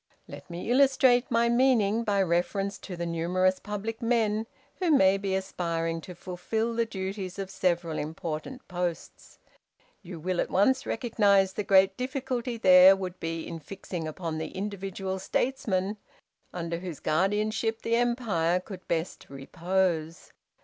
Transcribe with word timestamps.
"Let 0.27 0.49
me 0.49 0.71
illustrate 0.71 1.29
my 1.29 1.47
meaning 1.47 2.03
by 2.03 2.23
reference 2.23 2.79
to 2.79 2.95
the 2.97 3.05
numerous 3.05 3.59
public 3.59 4.01
men 4.01 4.47
who 4.77 4.89
may 4.89 5.15
be 5.19 5.35
aspiring 5.35 6.01
to 6.01 6.15
fulfil 6.15 6.73
the 6.73 6.87
duties 6.87 7.37
of 7.37 7.51
several 7.51 7.99
important 7.99 8.67
posts. 8.67 9.37
You 10.01 10.19
will 10.19 10.41
at 10.41 10.49
once 10.49 10.87
recognize 10.87 11.53
the 11.53 11.63
great 11.63 11.97
difficulty 11.97 12.57
there 12.57 12.95
would 12.95 13.19
be 13.19 13.45
in 13.45 13.59
fixing 13.59 14.07
upon 14.07 14.39
the 14.39 14.49
individual 14.49 15.19
statesman 15.19 15.97
under 16.51 16.79
whose 16.79 16.99
guardianship 16.99 17.83
the 17.83 17.95
empire 17.95 18.59
could 18.59 18.87
best 18.87 19.27
repose. 19.29 20.31